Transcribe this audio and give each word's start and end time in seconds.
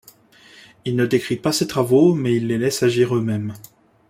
Il 0.83 0.95
ne 0.95 1.05
décrit 1.05 1.35
pas 1.35 1.51
ses 1.51 1.67
travaux, 1.67 2.15
mais 2.15 2.35
il 2.35 2.47
les 2.47 2.57
laisse 2.57 2.81
agir 2.81 3.15
eux-mêmes. 3.15 3.53